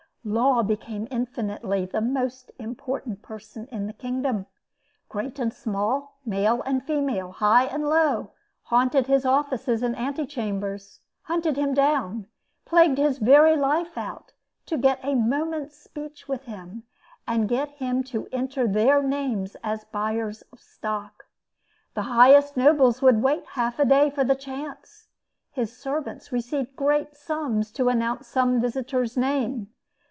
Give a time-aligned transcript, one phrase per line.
[0.23, 4.45] Law became infinitely the most important person in the kingdom.
[5.09, 8.29] Great and small, male and female, high and low,
[8.65, 12.27] haunted his offices and ante chambers, hunted him down,
[12.65, 14.31] plagued his very life out,
[14.67, 16.83] to get a moment's speech with him,
[17.27, 21.25] and get him to enter their names as buyers of stock.
[21.95, 25.07] The highest nobles would wait half a day for the chance.
[25.51, 29.71] His servants received great sums to announce some visitor's name.